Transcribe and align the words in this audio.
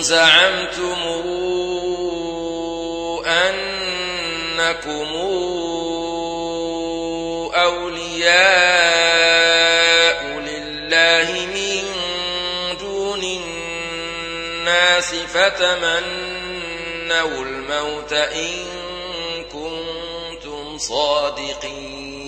زعمتم 0.00 1.02
أنكم 3.26 5.10
أولياء 7.54 8.80
لله 10.38 11.46
من 11.54 11.82
دون 12.80 13.22
الناس 13.22 15.14
فتمنوا 15.14 16.50
الموت 17.44 18.12
إن 18.12 18.64
كنتم 19.52 20.78
صادقين 20.78 22.20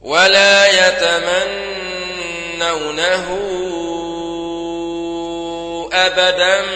ولا 0.00 0.66
يتمنونه 0.88 2.20
أبدا 5.92 6.66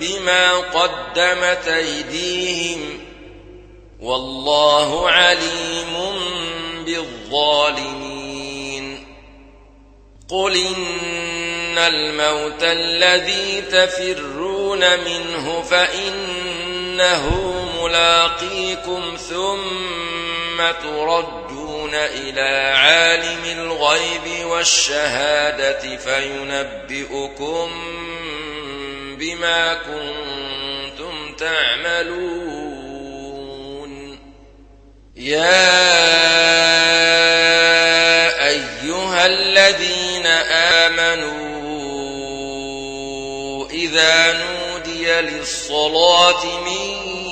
بما 0.00 0.52
قدمت 0.52 1.68
أيديهم 1.68 3.00
والله 4.00 5.10
عليم 5.10 6.12
بالظالمين. 6.86 8.12
قل 10.28 10.56
إن 10.56 11.78
الموت 11.78 12.62
الذي 12.62 13.60
تفرون 13.60 14.78
منه 14.78 15.62
فإنه 15.62 17.30
ملاقيكم 17.82 19.16
ثم 19.30 20.70
تردون 20.82 21.61
إلى 21.94 22.72
عالم 22.76 23.44
الغيب 23.44 24.46
والشهادة 24.46 25.96
فينبئكم 25.96 27.70
بما 29.18 29.74
كنتم 29.74 31.34
تعملون. 31.34 32.72
يا 35.16 35.72
أيها 38.48 39.26
الذين 39.26 40.26
آمنوا 40.86 41.52
إذا 43.70 44.32
نودي 44.32 45.06
للصلاة 45.20 46.44
من 46.44 47.31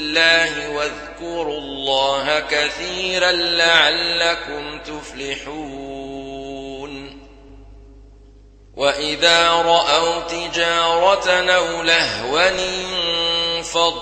واذكروا 0.17 1.57
الله 1.57 2.39
كثيرا 2.39 3.31
لعلكم 3.31 4.79
تفلحون. 4.79 6.21
وإذا 8.77 9.49
رأوا 9.49 10.19
تجارة 10.19 11.29
أو 11.29 11.83
لهوا 11.83 12.49
انفضوا 13.57 14.01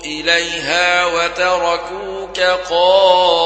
إليها 0.00 1.06
وتركوك 1.06 2.40
قائما. 2.40 3.36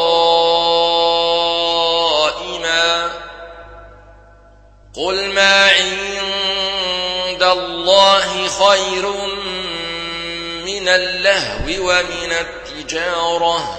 قل 4.95 5.29
ما 5.33 5.71
عند 5.71 6.40
الله 7.53 8.49
خير 8.49 9.09
من 10.65 10.89
اللهو 10.89 11.89
ومن 11.89 12.33
التجارة. 12.33 13.79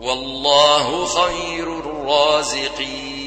والله 0.00 1.06
خير 1.06 1.78
الرازقين. 1.78 3.21